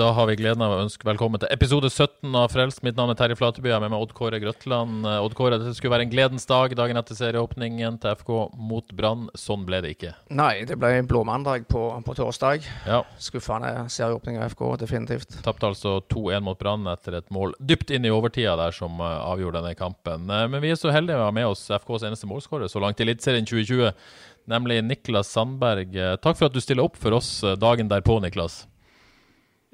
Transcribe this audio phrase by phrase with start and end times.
[0.00, 2.78] Da har vi gleden av å ønske velkommen til episode 17 av Frelst.
[2.86, 3.68] Mitt navn er Terje Flateby.
[3.68, 5.02] Jeg er med meg Odd Kåre Grøtland.
[5.04, 8.30] Eh, Odd Kåre, det skulle være en gledens dag dagen etter serieåpningen til FK
[8.70, 9.26] mot Brann.
[9.36, 10.14] Sånn ble det ikke.
[10.32, 12.64] Nei, det ble blåmandag på, på torsdag.
[12.88, 15.36] Ja, Skuffende serieåpning av FK, definitivt.
[15.44, 19.20] Tapte altså 2-1 mot Brann etter et mål dypt inn i overtida der som eh,
[19.34, 20.24] avgjorde denne kampen.
[20.32, 23.04] Eh, Men vi er så heldige å ha med oss FKs eneste målskårer så langt
[23.04, 23.92] i Eliteserien 2020,
[24.48, 25.92] nemlig Niklas Sandberg.
[26.24, 28.62] Takk for at du stiller opp for oss dagen derpå, Niklas.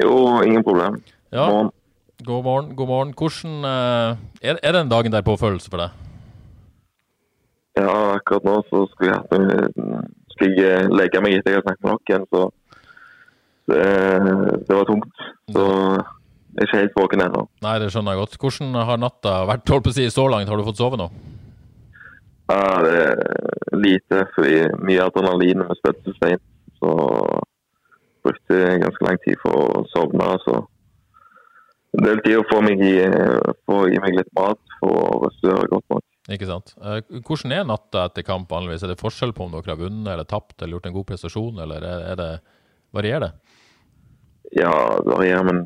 [0.03, 0.99] Jo, ingen problem.
[1.33, 1.71] Ja, Morgen.
[2.25, 2.75] god morgen.
[2.77, 3.15] God morgen.
[3.17, 4.17] Hvordan eh,
[4.51, 6.03] er, er den en dagen derpå-følelse for deg?
[7.77, 9.73] Ja, akkurat nå så skulle jeg,
[10.33, 12.45] skal jeg eh, legge meg etter jeg har snakket med dere igjen, så
[13.67, 13.83] det,
[14.69, 15.25] det var tungt.
[15.53, 17.43] Så jeg er ikke helt våken ennå.
[17.67, 18.37] Nei, det skjønner jeg godt.
[18.41, 20.49] Hvordan har natta vært holdt på å si, så langt?
[20.49, 21.11] Har du fått sove nå?
[22.47, 26.45] Ja, det er lite, fordi mye adrenalin med seint.
[26.81, 26.93] Så
[28.27, 30.29] brukte ganske lang tid for å sovne.
[30.45, 30.59] Så
[31.97, 32.97] en del tid å få, meg i,
[33.69, 36.05] få i meg litt mat for å restaurere godt nok.
[36.35, 36.75] Ikke sant?
[36.83, 38.83] Eh, Hvordan er natta etter kamp vanligvis?
[38.85, 41.61] Er det forskjell på om dere har vunnet eller tapt eller gjort en god prestasjon,
[41.63, 42.31] eller er er det,
[42.97, 43.33] varierer det?
[44.59, 45.63] Ja, det varierer, men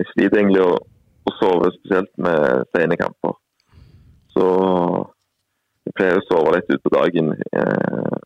[0.00, 3.38] jeg sliter egentlig å, å sove spesielt med sene kamper.
[4.36, 4.46] Så
[5.86, 8.18] jeg pleier å sove litt utpå dagen eh,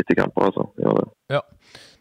[0.00, 0.68] etter kamper, altså.
[0.80, 1.06] Gjør det.
[1.34, 1.42] Ja.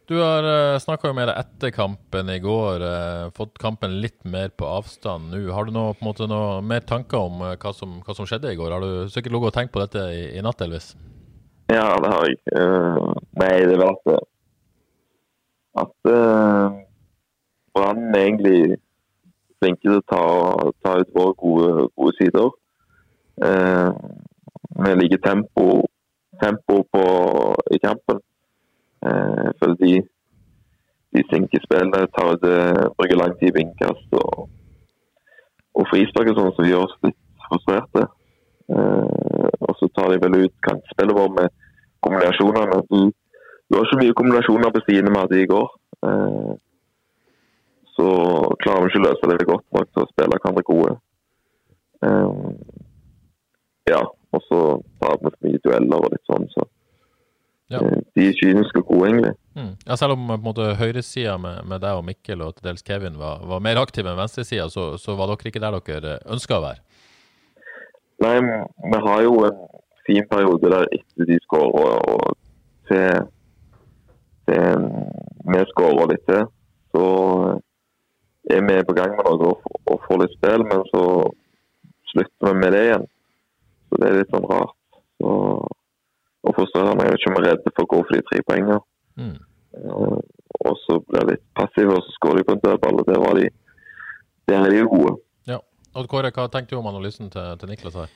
[0.10, 4.50] Du har uh, snakka med deg etter kampen i går, Uh, fått kampen litt mer
[4.50, 5.44] på avstand nå.
[5.54, 8.58] Har du noe, måte, noe mer tanker om uh, hva, som, hva som skjedde i
[8.58, 8.74] går?
[8.74, 10.96] Har du sikkert ligget og tenkt på dette i, i natt, Elvis?
[11.70, 12.40] Ja, det har jeg.
[12.50, 14.26] Uh, nei, det er vel at eh,
[15.84, 16.80] at uh,
[17.78, 18.80] Brann er egentlig
[19.62, 20.24] flinke til å ta,
[20.82, 22.50] ta ut våre gode, gode sider.
[23.46, 23.90] Eh,
[24.80, 25.66] vi ligger tempo,
[26.42, 27.04] tempo på,
[27.76, 28.22] i kampen.
[29.00, 29.92] Eh, jeg de,
[31.16, 34.50] de sinker spillet, tar eh, bruker lang tid i innkast og,
[35.80, 38.08] og frispark og sånn, som gjør oss litt frustrerte.
[38.70, 41.56] Eh, og så tar de vel ut kantspillet vårt med
[42.06, 42.82] kombinasjonene.
[42.90, 45.70] Det var ikke mye kombinasjoner på sidene vi hadde i går.
[46.10, 46.52] Eh,
[47.96, 48.10] så
[48.64, 50.94] klarer vi ikke å løse det godt nok til å spille hverandre gode.
[53.90, 54.60] Ja, og så
[55.02, 56.64] tar vi for mye dueller og litt sånn, så
[57.70, 57.80] Ja.
[57.86, 59.34] eh, de kyniske og gode, egentlig.
[59.56, 59.74] Mm.
[59.86, 62.86] Ja, selv om på en måte høyresida med, med deg og Mikkel og til dels
[62.86, 66.58] Kevin var, var mer aktive enn venstresida, så, så var dere ikke der dere ønska
[66.58, 66.82] å være.
[68.20, 68.36] Nei,
[68.92, 69.60] vi har jo en
[70.08, 72.34] fin periode der etter de skårer, og
[72.90, 73.28] til,
[74.50, 74.88] til
[75.54, 76.48] vi skårer litt til,
[76.90, 77.06] så
[78.50, 81.04] er vi på gang med noe og, og får litt spill, men så
[82.12, 83.06] slutter vi med det igjen.
[83.90, 84.76] Så det er litt sånn rart.
[85.22, 85.34] Så,
[86.50, 87.06] og frustrerende.
[87.06, 88.80] Jeg vet ikke er redde for å gå for de tre poengene.
[89.20, 89.38] Mm.
[90.66, 93.22] Og så blir jeg litt passiv, og så skårer de på en dødball, og der
[93.24, 93.50] var de
[94.50, 95.14] der er de jo gode.
[95.48, 95.62] Ja.
[95.94, 98.14] Odd Kåre, hva tenkte du om analysen til, til Niklas her?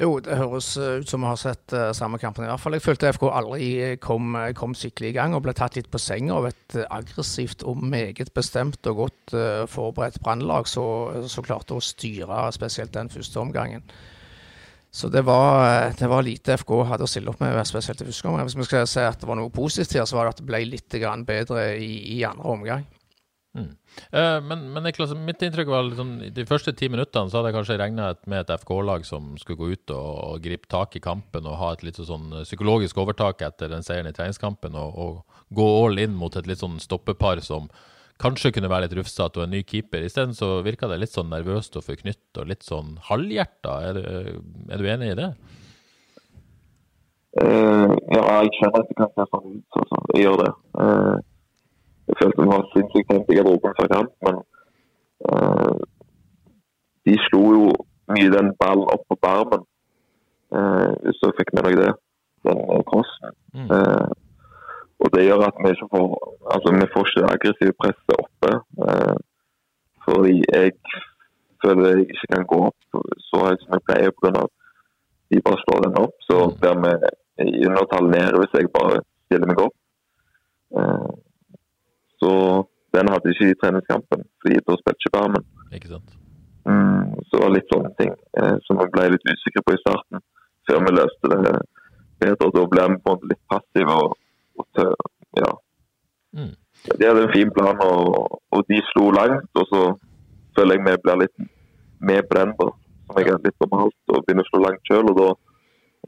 [0.00, 2.76] Jo, det høres eh, ut som vi har sett uh, samme kampen i hvert fall.
[2.78, 6.00] Jeg følte FK aldri eh, kom, kom skikkelig i gang og ble tatt litt på
[6.00, 11.84] senga av et aggressivt og meget bestemt og godt uh, forberedt brannlag som klarte å
[11.84, 13.84] styre spesielt den første omgangen.
[14.92, 18.08] Så det var, eh, det var lite FK hadde å stille opp med, spesielt i
[18.10, 18.48] første omgang.
[18.48, 20.50] Hvis vi skal si at det var noe positivt her, så var det at det
[20.50, 22.84] ble litt bedre i, i andre omgang.
[23.54, 27.56] Eh, men, men Niklas, mitt inntrykk var sånn, de første ti minuttene så hadde jeg
[27.58, 31.48] kanskje regna med et FK-lag som skulle gå ut og, og gripe tak i kampen
[31.48, 35.68] og ha et litt sånn psykologisk overtak etter den seieren i treningskampen og, og gå
[35.82, 37.68] all in mot et litt sånn stoppepar som
[38.22, 40.04] kanskje kunne være litt rufsete og en ny keeper.
[40.06, 43.74] Isteden så virka det litt sånn nervøst og forknytt og litt sånn halvhjerta.
[43.90, 44.00] Er,
[44.70, 45.30] er du enig i det?
[47.42, 49.78] Uh, ja, jeg kjenner at det kan se sånn ut.
[49.80, 50.00] Altså.
[50.12, 50.50] Jeg gjør det.
[50.76, 51.14] Uh,
[52.10, 54.40] jeg følte det var sinnssykt tenkt i garderoben før kamp, men
[55.32, 55.76] uh,
[57.08, 57.68] de slo jo
[58.12, 59.64] mye den ballen opp på barmen.
[60.52, 61.92] Hvis du fikk med deg det.
[62.44, 63.32] Den crossen.
[63.56, 63.70] Mm.
[65.00, 66.10] Og det gjør at vi ikke får
[66.52, 68.50] altså vi får ikke det aggressive presset oppe.
[68.84, 69.14] Eh,
[70.04, 70.74] fordi jeg
[71.64, 73.00] føler jeg ikke kan gå opp
[73.30, 74.44] så høyt som jeg pleier pga.
[75.32, 76.14] de bare slår den opp.
[76.28, 76.56] Så Mm.
[76.60, 79.76] blir vi i undertall nede hvis jeg bare stiller meg opp.
[80.78, 81.10] Eh,
[82.20, 82.30] Så
[82.94, 85.44] den hadde jeg ikke i treningskampen, fordi da spilte ikke Barmen.
[85.72, 86.10] Ikke sant?
[86.66, 89.80] Mm, så det var litt sånne ting eh, som vi ble litt usikre på i
[89.80, 90.20] starten,
[90.68, 91.38] før vi løste det
[92.20, 92.50] bedre.
[92.56, 94.18] Da ble vi på en måte litt passive og,
[94.60, 94.90] og tø,
[95.40, 95.52] ja.
[96.36, 96.52] Mm.
[96.98, 99.48] De hadde en fin plan, og, og de slo langt.
[99.54, 99.82] Og så
[100.58, 101.48] føler jeg vi blir litt
[102.10, 102.68] med på.
[103.06, 105.10] Som jeg er litt normalt, og begynner å slå langt sjøl.
[105.12, 105.30] Og da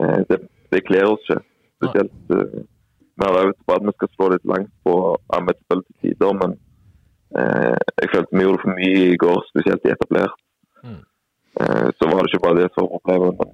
[0.04, 0.40] eh, Det,
[0.74, 1.40] det kler oss ikke.
[1.78, 2.60] Spesielt eh,
[3.14, 4.94] Vi har øvd på at vi skal slå litt langt på
[5.70, 6.56] til tider, men
[7.38, 10.40] eh, jeg følte vi gjorde for mye i går, spesielt i etablert.
[10.82, 11.02] Mm.
[11.60, 13.52] Eh, så var det ikke bare det som problemet, men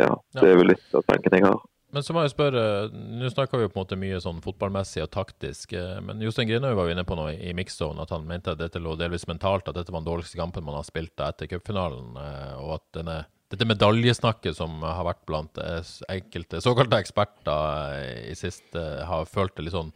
[0.00, 1.58] ja, det er vel litt av tanken jeg har.
[1.90, 2.62] Men så må jeg spørre,
[2.92, 6.48] nå snakker vi jo på en måte mye sånn fotballmessig og taktisk, eh, men Jostein
[6.48, 9.26] Grinhaug var jo inne på noe i mixzone, at han mente at dette lå delvis
[9.28, 12.76] mentalt, at dette var den dårligste kampen man har spilt da etter cupfinalen, eh, og
[12.78, 13.18] at denne,
[13.50, 15.58] dette medaljesnakket som har vært blant
[16.06, 19.90] enkelte såkalte eksperter i siste, har følt det litt sånn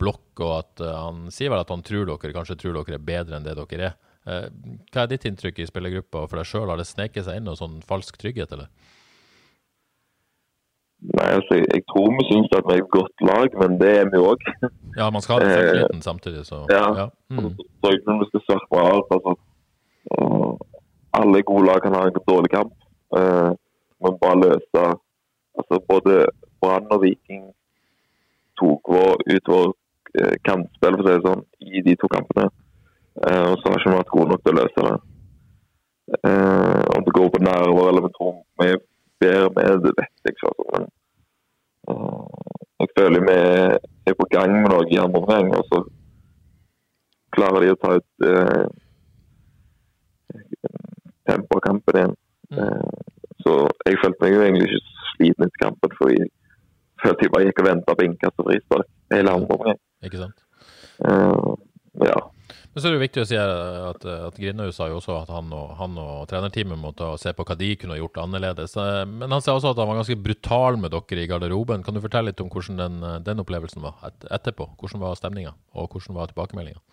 [0.00, 3.36] blokk, og at han sier vel at han tror dere, kanskje tror dere er bedre
[3.36, 4.00] enn det dere er.
[4.26, 4.46] Eh,
[4.92, 6.68] Hva er ditt inntrykk i spillergruppa for deg sjøl?
[6.70, 8.70] Har det sneket seg inn noe sånn falsk trygghet, eller?
[11.06, 13.92] Nei, altså, jeg, jeg tror vi syns at vi er et godt lag, men det
[14.00, 14.46] er vi òg.
[14.96, 16.86] Ja, man skal ha selvtilliten samtidig, så Ja.
[16.96, 17.06] ja.
[17.30, 17.52] Mm.
[17.84, 19.12] Så ikke om vi skal alt.
[19.12, 19.36] Altså,
[20.16, 20.52] eh,
[21.20, 22.72] alle gode lag kan ha en dårlig kamp.
[23.16, 23.54] Uh,
[24.02, 24.80] men bare løse
[25.58, 26.26] altså, Både
[26.60, 27.44] Brann og Viking
[28.58, 32.48] tok vår, ut vår uh, kantspill for å si det sånn, i de to kampene.
[33.16, 34.96] Eh, og så har ikke vi vært gode nok til å løse det.
[36.16, 38.82] Eh, om det går på nerver eller vi tror vi er
[39.24, 40.50] bedre med det, vet jeg ikke.
[40.52, 40.64] Altså.
[40.74, 40.84] Men
[41.92, 42.26] eh,
[42.82, 43.38] jeg føler vi
[44.12, 45.50] er på gang med noe i andre omgang.
[45.56, 45.82] Og så
[47.36, 48.64] klarer de å ta ut eh,
[51.30, 52.16] tempo av kampen igjen.
[52.52, 52.96] Eh,
[53.42, 56.28] så jeg følte meg jo egentlig ikke sliten etter kampen, for jeg
[57.02, 59.80] følte jeg bare gikk og venta på innkast og frispark hele andre omgang.
[60.04, 60.45] Ikke sant?
[62.76, 62.78] Eh.
[62.78, 65.32] Men så er det jo viktig å si at, at Grindhaug sa jo også at
[65.32, 68.76] han og, han og trenerteamet måtte se på hva de kunne gjort annerledes.
[68.76, 71.82] Eh, Men han sa også at han var ganske brutal med dere i garderoben.
[71.86, 74.68] Kan du fortelle litt om hvordan den, den opplevelsen var et, etterpå?
[74.76, 76.84] Hvordan var stemninga, og hvordan var tilbakemeldinga?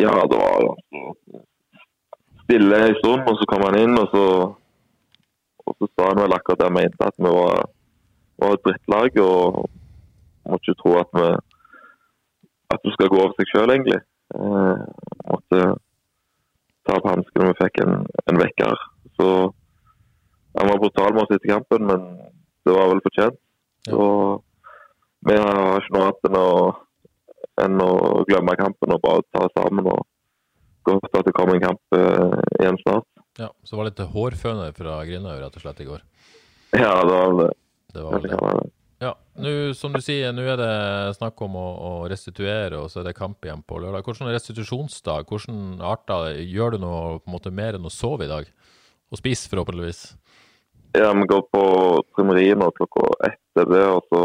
[0.00, 0.62] ja, det var
[2.42, 4.24] stille en stund, og så kom han inn, og så,
[5.66, 7.64] og så sa han vel akkurat det han mente, at vi var,
[8.40, 9.18] var et drittlag.
[9.22, 9.68] Og
[10.48, 11.28] måtte ikke tro at vi
[12.72, 14.00] at du skal gå over seg sjøl, egentlig.
[14.34, 14.84] Eh,
[15.28, 15.64] måtte
[16.82, 17.98] ta opp hansken når vi fikk en,
[18.30, 18.86] en vekker.
[19.18, 19.28] Så
[20.58, 22.08] han var brutal mot oss etter kampen, men
[22.66, 23.38] det var vel fortjent.
[23.86, 23.92] Ja.
[23.92, 24.06] Så
[25.28, 26.48] vi har ikke noe annet enn å,
[27.62, 27.92] enn å
[28.28, 29.86] glemme kampen og bare ta oss sammen.
[29.92, 30.06] og
[30.82, 33.06] Godt at det kommer en kamp eh, igjen snart.
[33.38, 36.02] Ja, så det var litt hårføner fra Grindhaug rett og slett i går.
[36.74, 37.50] Ja, det var det.
[37.94, 38.70] Det var det.
[39.02, 40.74] Ja, nå, som du sier, nå er det
[41.16, 44.06] snakk om å, å restituere, og så er det kamp igjen på lørdag.
[44.06, 45.26] Hvordan restitusjonsdag?
[45.26, 48.46] Hvordan arter gjør du noe på en måte mer enn å sove i dag?
[49.10, 50.04] Og spise, forhåpentligvis.
[50.94, 51.62] Ja, vi går på
[52.14, 54.22] trimeriet nå klokka ett er det, og så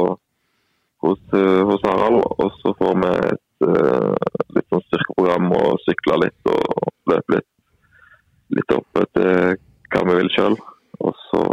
[1.07, 1.23] hos,
[1.71, 2.21] hos Harald.
[2.37, 4.13] Og så får vi et uh,
[4.59, 7.49] litt sånn styrkeprogram og sykle litt og løpe litt,
[8.59, 9.57] litt opp etter
[9.89, 10.59] hva vi vil sjøl.
[11.01, 11.43] Og så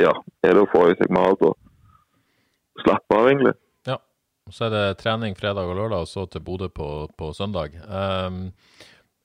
[0.00, 1.58] ja, er det å få i seg mat og
[2.82, 3.54] slappe av, egentlig.
[3.88, 3.98] Ja.
[4.52, 7.78] Så er det trening fredag og lørdag, og så til Bodø på, på søndag.
[7.86, 8.50] Um,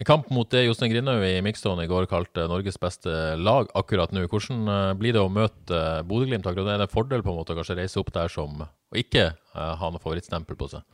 [0.05, 4.27] kamp mot det Jostein Grindhaug i Mixstone i går kalte Norges beste lag akkurat nå.
[4.29, 6.45] Hvordan eh, blir det å møte uh, Bodø-Glimt?
[6.45, 9.25] Er det en fordel på en måte å kanskje reise opp der som og ikke
[9.33, 10.85] eh, ha noe favorittstempel på seg?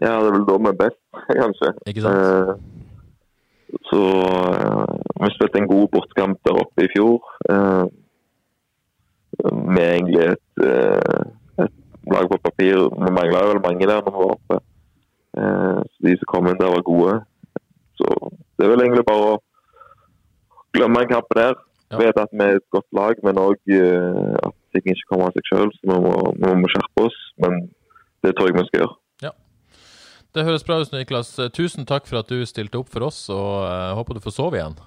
[0.00, 1.00] Ja, det er vel da vi er best,
[1.42, 1.72] kanskje.
[1.90, 2.22] Ikke sant?
[2.22, 4.00] Eh, så
[4.52, 7.20] eh, vi spilte en god bortkamp der oppe i fjor.
[7.52, 7.84] Eh,
[9.52, 11.72] med egentlig et, eh, et
[12.12, 12.78] lag på papir.
[12.90, 14.60] Vi mangla vel mange der når vi var oppe.
[15.36, 17.18] Eh, så de som kom inn der, var gode.
[18.00, 18.08] Så
[18.58, 19.38] det er vel egentlig bare å
[20.76, 21.54] glemme en kamp der.
[21.92, 21.98] Ja.
[22.00, 25.44] Vet at vi er et godt lag, men òg at ting ikke kommer av seg
[25.50, 25.70] sjøl.
[25.76, 27.18] Så vi må, vi må skjerpe oss.
[27.44, 27.68] Men
[28.24, 28.96] det tror jeg vi skal gjøre.
[30.32, 31.34] Det høres bra ut, Niklas.
[31.52, 34.56] Tusen takk for at du stilte opp for oss, og jeg håper du får sove
[34.56, 34.78] igjen.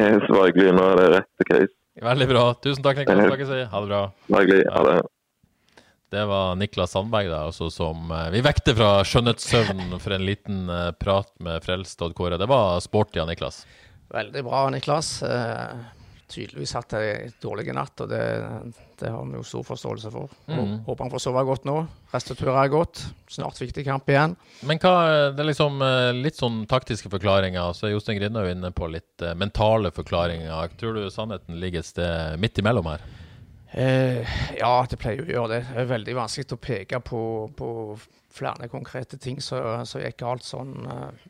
[0.00, 0.72] Eh, Så var hyggelig.
[0.72, 1.74] Nå er det rett til case.
[2.00, 2.44] Veldig bra.
[2.64, 3.26] Tusen takk, Niklas.
[3.28, 4.02] Snakkes si Ha det bra.
[4.32, 4.66] Hyggelig.
[4.72, 4.98] Ha det.
[6.10, 10.64] Det var Niklas Sandberg da, også, som eh, vi vekte fra skjønnhetssøvn for en liten
[10.66, 12.40] eh, prat med Frelst Odd Kåre.
[12.40, 13.62] Det var sporty av Niklas.
[14.10, 15.12] Veldig bra, Niklas.
[16.30, 18.20] Tydeligvis hatt ei dårlig natt, og det,
[19.00, 20.32] det har vi jo stor forståelse for.
[20.50, 20.76] Mhm.
[20.86, 21.76] Håper han får sove godt nå.
[22.14, 23.02] Restituerer godt.
[23.30, 24.36] Snart viktig kamp igjen.
[24.66, 24.94] Men hva,
[25.34, 27.74] det er liksom eh, litt sånn taktiske forklaringer.
[27.74, 30.76] Så er Jostein Grinde jo inne på litt eh, mentale forklaringer.
[30.80, 33.04] Tror du sannheten ligger et sted midt imellom her?
[33.72, 35.60] Eh, ja, det pleier å gjøre det.
[35.68, 37.20] Det er veldig vanskelig å peke på,
[37.58, 37.68] på
[38.34, 41.28] flere konkrete ting som som gikk galt sånn, eh,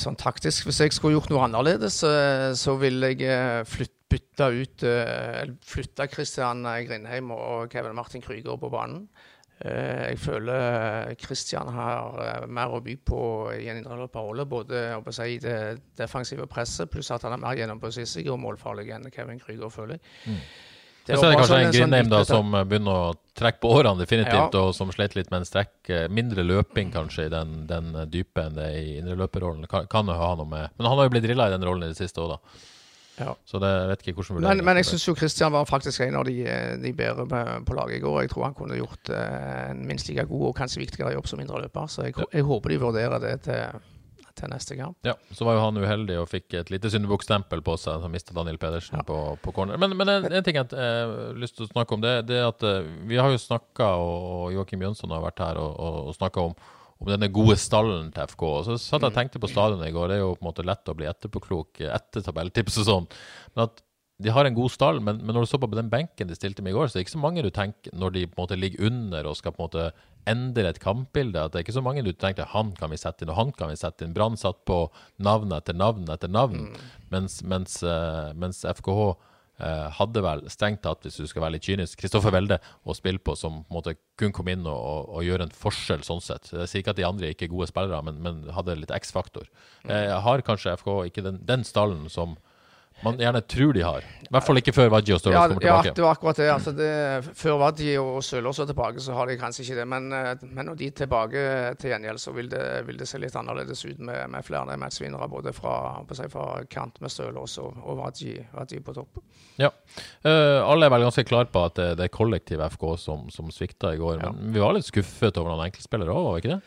[0.00, 0.64] sånn taktisk.
[0.68, 6.06] Hvis jeg skulle gjort noe annerledes, eh, så ville jeg eh, bytte ut eh, Flytte
[6.08, 9.08] Christian Grindheim og Kevin Martin Krüger på banen.
[9.60, 13.20] Eh, jeg føler Christian har eh, mer å by på
[13.56, 14.46] i en indreløperrolle.
[14.48, 14.86] Både
[15.26, 15.58] i det
[15.98, 20.38] defensive presset, pluss at han er mer gjennomsnittlig og målfarlig enn Kevin Krüger, føler jeg.
[21.08, 23.70] Det så er det kanskje en sånn Grindheim da som eh, begynner å trekke på
[23.78, 24.62] årene definitivt, Ja.
[24.62, 25.74] og som slet litt med en strekk.
[25.90, 29.66] eh, Mindre løping kanskje i den, den eh, dype enn det er i indreløperrollen.
[29.70, 31.88] Kan, kan jo ha noe med Men han har jo blitt drilla i den rollen
[31.88, 32.38] i det siste òg, da.
[33.18, 33.32] Ja.
[33.50, 36.24] Så det vet ikke hvordan Men, men jeg syns jo Christian var faktisk en av
[36.28, 36.36] de,
[36.78, 37.24] de bedre
[37.66, 38.20] på- laget i går.
[38.22, 41.88] Jeg tror han kunne gjort en minst like god og kanskje viktigere jobb som indreløper.
[41.90, 43.80] Så jeg, jeg håper de vurderer det til,
[44.38, 44.96] til neste kamp.
[45.06, 48.00] Ja, så var jo han uheldig og fikk et lite syndebukkstempel på seg.
[48.04, 49.04] som mistet Daniel Pedersen Ja.
[49.08, 49.76] på, på corner.
[49.82, 52.40] Men, men en, en ting jeg eh, har lyst til å snakke om, det, det
[52.46, 56.16] at eh, vi har jo snakka, og Joakim Jønsson har vært her og, og, og
[56.18, 56.54] snakka om,
[56.98, 58.46] om denne gode stallen til FK.
[58.48, 60.08] Og så satt jeg og tenkte på stadionet i går.
[60.10, 63.06] Det er jo på en måte lett å bli etterpåklok etter tabelltips og sånn.
[63.54, 63.84] Men at
[64.18, 66.58] de har en god stall, men, men når du så på den benken de stilte
[66.66, 68.42] med i går, så er det ikke så mange du tenker når de på en
[68.48, 69.84] måte ligger under og skal på en måte
[70.28, 71.40] endre et kampbilde.
[71.40, 73.54] At det er ikke så mange du tenkte han kan vi sette inn, og han
[73.56, 74.14] kan vi sette inn.
[74.16, 74.84] Brann satt på
[75.24, 76.70] navn etter navn etter navn,
[77.12, 81.66] mens, mens, eh, mens FKH eh, hadde vel strengt tatt, hvis du skal være litt
[81.68, 85.48] kynisk, Kristoffer Welde å spille på som måtte kun kom inn og, og, og gjøre
[85.48, 86.52] en forskjell sånn sett.
[86.52, 89.50] Jeg sier ikke at de andre ikke er gode spillere, men, men hadde litt X-faktor.
[89.88, 92.38] Eh, har kanskje FKH ikke den, den stallen som
[93.04, 94.06] man gjerne tror de har.
[94.28, 96.48] I hvert fall ikke før Wadji og Stølås Ja, kommer ja, det var akkurat det.
[96.52, 96.88] Altså det
[97.38, 99.86] før Wadji og Sølås er tilbake, så har de kanskje ikke det.
[99.88, 101.44] Men, eh, men når de er tilbake
[101.80, 105.30] til gjengjeld, så vil det, vil det se litt annerledes ut med, med flere matchvinnere
[105.32, 105.76] både fra,
[106.12, 109.22] si, fra kant med Stølås og, og Wadji på topp.
[109.58, 109.72] Ja.
[110.26, 113.48] Uh, alle er vel ganske klare på at det, det er kollektiv FK som, som
[113.54, 114.20] svikta i går.
[114.26, 114.34] Ja.
[114.34, 116.60] Men vi var litt skuffet over noen enkeltspillere òg, var vi ikke det?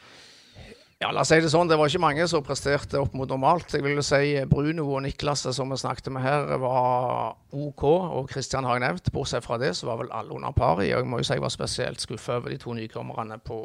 [1.01, 1.65] Ja, la oss si det sånn.
[1.65, 3.73] Det var ikke mange som presterte opp mot normalt.
[3.73, 7.85] Jeg vil jo si Bruno og Niklas som vi snakket med her, var OK.
[7.89, 9.09] Og Kristian har jeg nevnt.
[9.15, 11.53] Bortsett fra det så var vel alle under par jeg må jo si jeg var
[11.53, 13.57] spesielt skuffa over de to nykommerne på,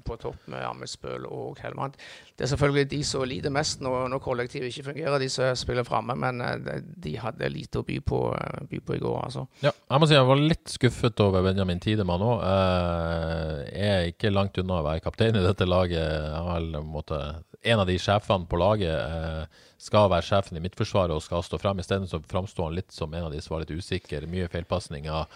[0.00, 1.98] på topp med Amitsbøl og Helmand.
[2.38, 5.84] Det er selvfølgelig de som lider mest når, når kollektivet ikke fungerer, de som spiller
[5.84, 6.16] framme.
[6.16, 9.44] Men eh, de, de hadde lite å by på, eh, by på i går, altså.
[9.60, 12.48] Ja, jeg må si jeg var litt skuffet over Benjamin Tidemann òg.
[13.76, 16.00] er ikke langt unna å være kaptein i dette laget.
[16.00, 17.18] Jeg har vel på en måte
[17.66, 21.58] En av de sjefene på laget eh, skal være sjefen i midtforsvaret og skal stå
[21.58, 21.80] frem.
[21.82, 24.28] Isteden så framsto han litt som en av de som var litt usikker.
[24.30, 25.26] Mye feilpasninger.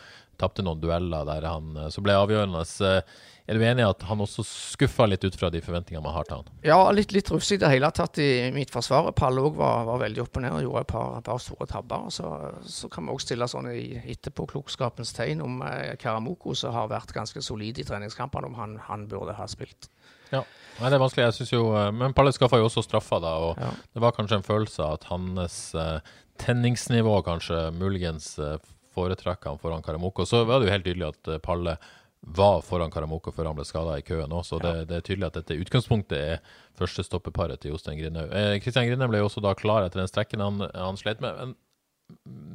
[0.40, 2.62] Tapte noen dueller der han eh, så ble avgjørende.
[2.86, 3.02] Eh,
[3.50, 6.28] Er du enig i at han også skuffa litt ut fra de forventningene man har
[6.28, 6.50] til han?
[6.62, 9.16] Ja, litt, litt rufsig i det hele tatt i midtforsvaret.
[9.18, 12.06] Palle òg var, var veldig opp og ned og gjorde et par, par store tabber.
[12.14, 12.30] Så,
[12.70, 17.10] så kan vi òg stille sånn i etterpåklokskapens tegn om eh, Karamoko, som har vært
[17.18, 19.90] ganske solid i treningskampene, om han, han burde ha spilt.
[20.30, 20.44] Ja.
[20.80, 21.24] Nei, det er vanskelig.
[21.28, 23.32] Jeg synes jo, eh, Men Palle skaffa jo også straffa, da.
[23.48, 23.70] Og Ja.
[23.94, 25.98] det var kanskje en følelse av at hans uh,
[26.38, 28.56] tenningsnivå kanskje muligens uh,
[28.94, 30.24] foretrakk han foran Karamoko.
[30.28, 31.76] Så var det jo helt tydelig at uh, Palle
[32.22, 34.44] var foran Karamoko før han ble skada i køen òg.
[34.46, 36.38] Så det, det er tydelig at dette utgangspunktet er
[36.78, 38.30] første stoppeparet til Jostein Grindhaug.
[38.30, 41.34] Eh, Kristian Grindhaug ble jo også da klar etter den strekken han, han slet med.
[41.40, 41.56] Men,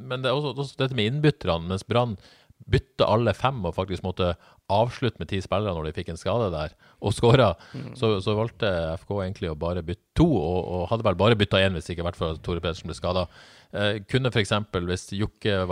[0.08, 2.16] men det er også, også dette med innbytterne, mens Brann
[2.68, 4.32] bytte alle fem og faktisk måtte
[4.72, 7.52] avslutte med ti spillere når de fikk en skade der, og skåra,
[7.96, 8.68] så, så valgte
[9.00, 11.94] FK egentlig å bare bytte to, og, og hadde vel bare bytta én hvis det
[11.94, 13.28] ikke hadde vært for at Tore Pedersen ble skada.
[13.72, 14.52] Eh, kunne f.eks.
[14.90, 15.62] hvis Jokke,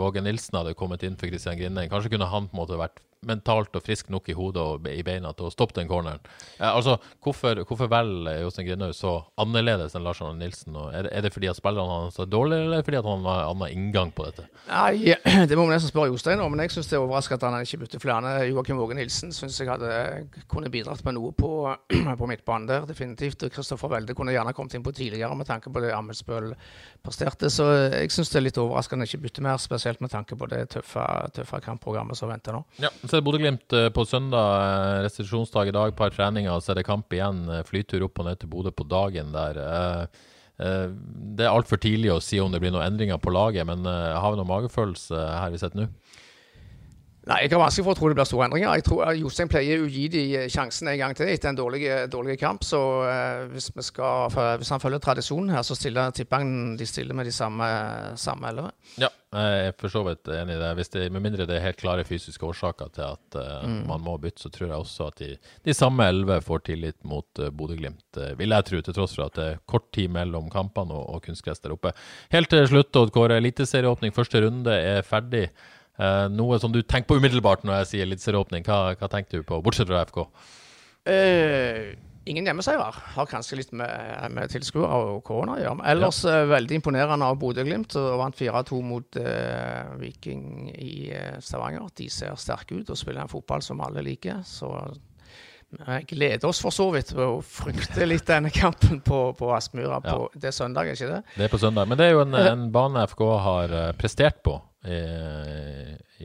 [0.00, 3.00] Våge Nilsen hadde kommet inn for Christian Grindheim, kanskje kunne han på en måte vært
[3.26, 6.22] mentalt og frisk nok i hodet og i beina til å stoppe den corneren.
[6.56, 10.76] Eh, altså, hvorfor, hvorfor velger Jostein Grinaud så annerledes enn Lars Arne Nilsen?
[10.88, 13.08] Er, det, er det fordi at spillerne hans er dårligere, eller er det fordi at
[13.10, 14.46] han har annen inngang på dette?
[14.70, 15.12] Nei,
[15.50, 17.68] det må vi nesten spørre Jostein om, men jeg syns det er overraskende at han
[17.68, 18.32] ikke bytter flere.
[18.48, 19.92] Joakim Våge Nilsen syns jeg hadde
[20.48, 21.52] kunne bidratt med noe på,
[22.22, 23.44] på midtbanen der, definitivt.
[23.44, 26.54] Og Kristoffer Welde kunne gjerne kommet inn på tidligere med tanke på det Amelsbøl
[27.04, 27.52] presterte.
[27.52, 30.48] Så jeg syns det er litt overraskende å ikke bytte mer, spesielt med tanke på
[30.48, 31.04] det tøffe,
[31.36, 32.64] tøffe kampprogrammet som venter nå.
[32.80, 34.50] Ja, så er det Bodø-Glimt eh, på søndag.
[34.62, 37.42] eh, Restitusjonsdag i dag, par treninger, så er det kamp igjen.
[37.50, 39.58] eh, Flytur opp og ned til Bodø på dagen der.
[40.60, 44.28] Det er altfor tidlig å si om det blir noen endringer på laget, men har
[44.28, 45.86] vi noen magefølelse her vi sitter nå?
[47.28, 48.74] Nei, Jeg har vanskelig for å tro det blir store endringer.
[48.78, 51.84] Jeg tror at Jostein pleier å gi de sjansen en gang til etter en dårlig,
[52.12, 52.64] dårlig kamp.
[52.64, 52.80] Så
[53.52, 57.34] hvis, skal, hvis, han følger tradisjonen her, så stiller tipper han de stiller med de
[57.34, 57.68] samme,
[58.20, 58.72] samme elleve.
[59.00, 60.70] Ja, jeg er for så vidt enig i det.
[60.78, 61.04] Hvis det.
[61.14, 63.82] Med mindre det er helt klare fysiske årsaker til at uh, mm.
[63.86, 65.28] man må bytte, så tror jeg også at de,
[65.68, 68.80] de samme elleve får tillit mot uh, Bodø-Glimt, uh, vil jeg tro.
[68.80, 71.92] Til tross for at det er kort tid mellom kampene og, og kunstgress der oppe.
[72.34, 73.38] Helt til slutt, Odd Kåre.
[73.38, 75.50] Eliteserieåpning første runde er ferdig.
[75.98, 78.64] Eh, noe som du tenker på umiddelbart når jeg sier eliteserieåpning.
[78.66, 80.24] Hva, hva tenker du på, bortsett fra FK?
[81.08, 81.96] Uh,
[82.28, 82.96] ingen hjemmeseier.
[83.14, 83.90] Har kanskje litt med,
[84.34, 85.86] med tilskuere og korona å gjøre.
[85.92, 86.40] Ellers ja.
[86.40, 87.96] eh, veldig imponerende av Bodø-Glimt.
[88.20, 91.88] Vant 4-2 mot uh, Viking i eh, Stavanger.
[91.96, 94.44] De ser sterke ut og spiller en fotball som alle liker.
[94.46, 94.74] så
[95.70, 100.00] vi gleder oss for så vidt og å frykte litt denne kampen på, på Aspmyra.
[100.04, 100.18] Ja.
[100.34, 101.22] Det er søndag, er ikke det?
[101.36, 101.88] Det er på søndag.
[101.90, 104.58] Men det er jo en, en bane FK har prestert på
[104.88, 105.00] i,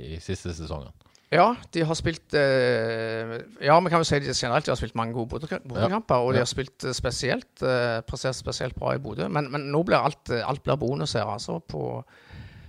[0.01, 0.93] i siste sesongen.
[1.33, 4.97] Ja, de har spilt eh, Ja, vi kan jo si det generelt de har spilt
[4.97, 6.21] mange gode Bodø-kamper.
[6.21, 9.27] Og de har spilt eh, spesielt eh, prestert spesielt bra i Bodø.
[9.27, 11.59] Men, men, nå blir alt, alt blir bonus her, altså.
[11.59, 12.03] på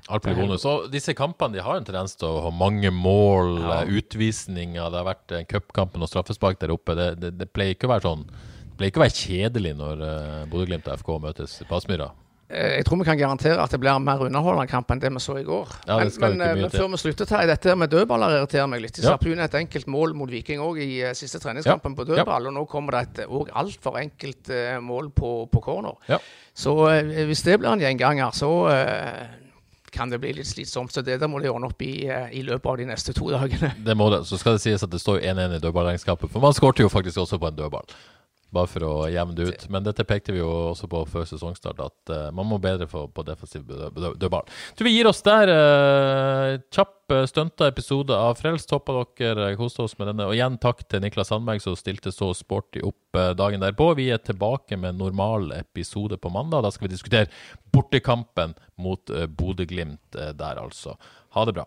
[0.07, 0.67] Alt blir bonus.
[0.71, 3.81] Og disse kampene de har en tendens til å ha mange mål, ja.
[3.99, 4.93] utvisninger.
[4.93, 6.95] Det har vært cupkampen og straffespark der oppe.
[6.99, 10.05] Det, det, det, pleier ikke å være sånn Det pleier ikke å være kjedelig når
[10.05, 12.13] uh, Bodø-Glimt og FK møtes på Aspmyra.
[12.47, 15.23] Eh, jeg tror vi kan garantere at det blir mer underholdende kamp enn det vi
[15.23, 15.71] så i går.
[15.89, 18.95] Ja, men, men, eh, men før vi slutter her, dette med dødballer irriterer meg litt.
[18.95, 21.99] De slapp inn et enkelt mål mot Viking òg i uh, siste treningskampen ja.
[21.99, 25.99] på dødball, og nå kommer det et òg altfor enkelt uh, mål på, på corner.
[26.07, 26.21] Ja.
[26.55, 28.53] Så uh, hvis det blir en gjenganger, så
[29.95, 30.93] kan det bli litt slitsomt.
[30.93, 33.73] Så det der må de ordne opp i i løpet av de neste to dagene.
[33.87, 34.25] Det må det.
[34.29, 37.23] Så skal det sies at det står 1-1 i dødballregnskapet, for man skårte jo faktisk
[37.25, 37.97] også på en dødball
[38.57, 39.67] bare for å jevne det ut.
[39.73, 43.11] Men dette pekte vi jo også på før sesongstart, at uh, man må bedre for,
[43.13, 44.47] på defensiv dødball.
[44.77, 45.53] Tror vi gir oss der.
[45.53, 48.73] Uh, kjapp uh, stunta episode av Frelst.
[48.75, 50.29] Håper dere koste oss med denne.
[50.29, 53.93] Og igjen takk til Niklas Sandberg som stilte så sporty opp uh, dagen derpå.
[54.01, 56.67] Vi er tilbake med normal episode på mandag.
[56.67, 57.31] Da skal vi diskutere
[57.75, 60.97] bortekampen mot uh, Bodø-Glimt der, altså.
[61.37, 61.67] Ha det bra.